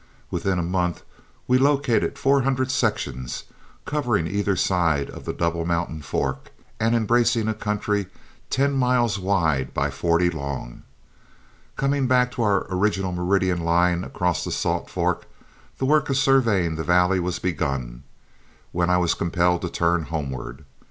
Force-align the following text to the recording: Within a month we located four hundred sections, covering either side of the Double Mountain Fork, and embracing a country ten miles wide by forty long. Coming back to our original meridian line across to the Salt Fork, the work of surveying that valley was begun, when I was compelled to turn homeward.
Within 0.31 0.57
a 0.57 0.63
month 0.63 1.03
we 1.47 1.59
located 1.59 2.17
four 2.17 2.41
hundred 2.41 2.71
sections, 2.71 3.43
covering 3.85 4.25
either 4.25 4.55
side 4.55 5.11
of 5.11 5.25
the 5.25 5.31
Double 5.31 5.63
Mountain 5.63 6.01
Fork, 6.01 6.51
and 6.79 6.95
embracing 6.95 7.47
a 7.47 7.53
country 7.53 8.07
ten 8.49 8.73
miles 8.73 9.19
wide 9.19 9.75
by 9.75 9.91
forty 9.91 10.31
long. 10.31 10.81
Coming 11.75 12.07
back 12.07 12.31
to 12.31 12.41
our 12.41 12.65
original 12.71 13.11
meridian 13.11 13.63
line 13.63 14.03
across 14.03 14.41
to 14.43 14.49
the 14.49 14.55
Salt 14.55 14.89
Fork, 14.89 15.27
the 15.77 15.85
work 15.85 16.09
of 16.09 16.17
surveying 16.17 16.77
that 16.77 16.85
valley 16.85 17.19
was 17.19 17.37
begun, 17.37 18.01
when 18.71 18.89
I 18.89 18.97
was 18.97 19.13
compelled 19.13 19.61
to 19.61 19.69
turn 19.69 20.05
homeward. 20.05 20.65